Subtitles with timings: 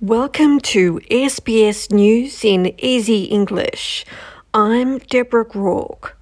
[0.00, 4.06] Welcome to SBS News in Easy English.
[4.54, 6.12] I'm Deborah Groarke.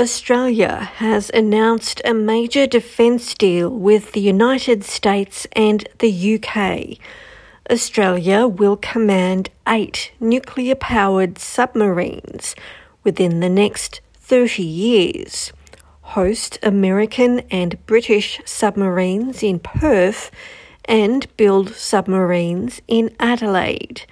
[0.00, 6.96] Australia has announced a major defence deal with the United States and the UK.
[7.70, 12.56] Australia will command eight nuclear powered submarines
[13.04, 15.52] within the next 30 years,
[16.00, 20.30] host American and British submarines in Perth
[20.88, 24.02] and build submarines in Adelaide.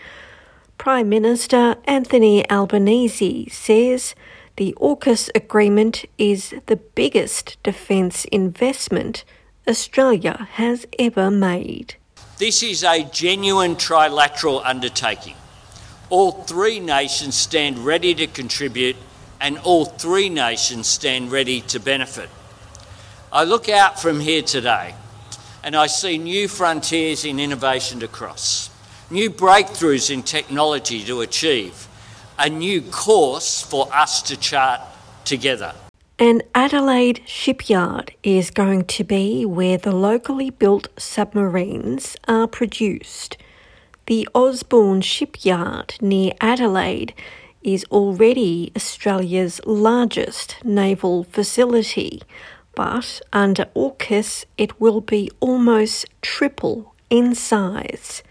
[0.79, 4.15] Prime Minister Anthony Albanese says
[4.57, 9.25] the AUKUS agreement is the biggest defence investment
[9.67, 11.97] Australia has ever made.
[12.39, 15.35] This is a genuine trilateral undertaking.
[16.11, 18.97] All three nations stand ready to contribute,
[19.41, 22.29] and all three nations stand ready to benefit.
[23.33, 24.95] I look out from here today
[25.67, 28.71] and I see new frontiers in innovation to cross,
[29.11, 31.89] new breakthroughs in technology to achieve,
[32.39, 34.81] a new course for us to chart
[35.25, 35.75] together.
[36.21, 43.37] An Adelaide shipyard is going to be where the locally built submarines are produced.
[44.07, 47.13] The Osborne shipyard near Adelaide
[47.65, 52.23] is already Australia's largest naval facility,
[52.77, 58.23] but under AUKUS it will be almost triple in size.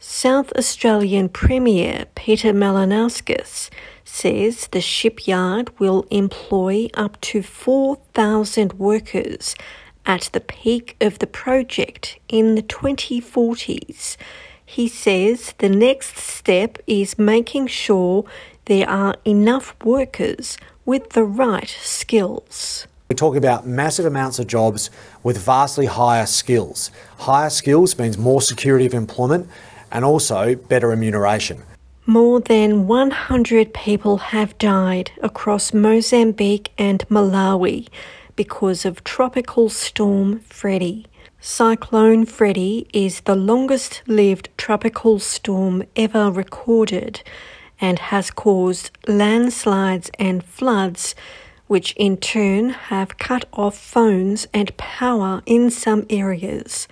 [0.00, 3.68] South Australian Premier Peter Malinauskas
[4.02, 9.54] says the shipyard will employ up to 4,000 workers
[10.06, 14.16] at the peak of the project in the 2040s.
[14.64, 18.24] He says the next step is making sure
[18.64, 20.56] there are enough workers
[20.86, 22.86] with the right skills.
[23.10, 24.88] We're talking about massive amounts of jobs
[25.24, 26.92] with vastly higher skills.
[27.18, 29.48] Higher skills means more security of employment
[29.90, 31.64] and also better remuneration.
[32.06, 37.88] More than 100 people have died across Mozambique and Malawi
[38.36, 41.06] because of Tropical Storm Freddy.
[41.40, 47.24] Cyclone Freddy is the longest lived tropical storm ever recorded
[47.80, 51.16] and has caused landslides and floods
[51.70, 56.88] which in turn have cut off phones and power in some areas.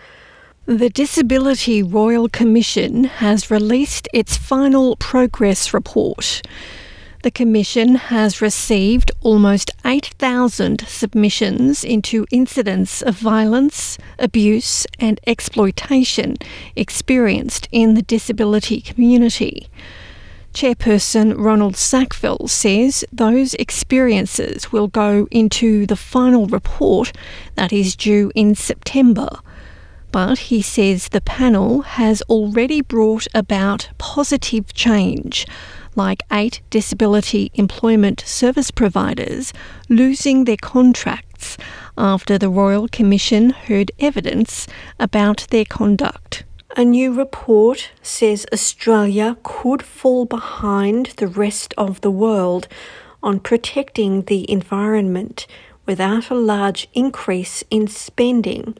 [0.66, 6.42] The Disability Royal Commission has released its final progress report.
[7.24, 16.36] The Commission has received almost 8,000 submissions into incidents of violence, abuse, and exploitation
[16.76, 19.66] experienced in the disability community.
[20.58, 27.12] Chairperson Ronald Sackville says those experiences will go into the final report
[27.54, 29.28] that is due in September.
[30.10, 35.46] But he says the panel has already brought about positive change,
[35.94, 39.52] like eight disability employment service providers
[39.88, 41.56] losing their contracts
[41.96, 44.66] after the Royal Commission heard evidence
[44.98, 46.27] about their conduct.
[46.78, 52.68] A new report says Australia could fall behind the rest of the world
[53.20, 55.48] on protecting the environment
[55.86, 58.76] without a large increase in spending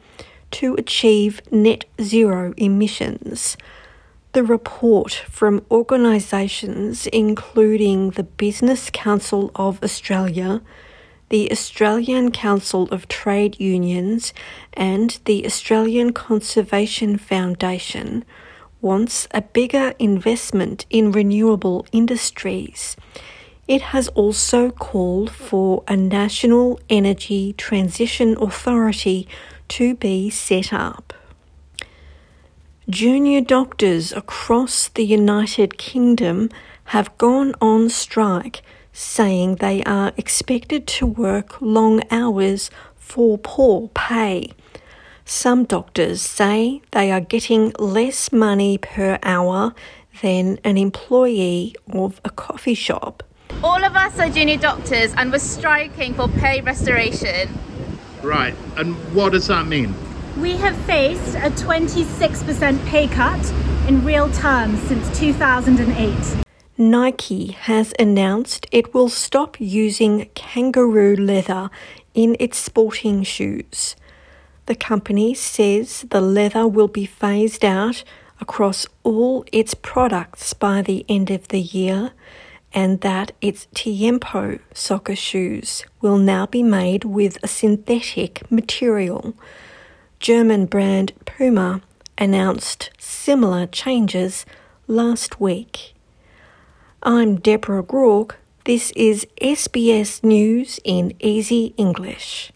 [0.51, 3.57] to achieve net zero emissions.
[4.31, 10.61] The report from organisations including the Business Council of Australia,
[11.29, 14.33] the Australian Council of Trade Unions,
[14.73, 18.25] and the Australian Conservation Foundation
[18.81, 22.95] wants a bigger investment in renewable industries.
[23.67, 29.27] It has also called for a National Energy Transition Authority
[29.67, 31.13] to be set up.
[32.89, 36.49] Junior doctors across the United Kingdom
[36.85, 38.63] have gone on strike
[38.93, 44.51] saying they are expected to work long hours for poor pay.
[45.25, 49.73] Some doctors say they are getting less money per hour
[50.21, 53.23] than an employee of a coffee shop.
[53.63, 57.49] All of us are junior doctors and we're striking for pay restoration.
[58.23, 59.93] Right, and what does that mean?
[60.39, 63.53] We have faced a 26% pay cut
[63.87, 66.45] in real terms since 2008.
[66.81, 71.69] Nike has announced it will stop using kangaroo leather
[72.13, 73.97] in its sporting shoes.
[74.65, 78.05] The company says the leather will be phased out
[78.39, 82.13] across all its products by the end of the year
[82.71, 89.33] and that its Tiempo soccer shoes will now be made with a synthetic material.
[90.21, 91.81] German brand Puma
[92.17, 94.45] announced similar changes
[94.87, 95.93] last week.
[97.01, 98.35] I'm Deborah Groarke.
[98.65, 102.51] This is SBS News in Easy English.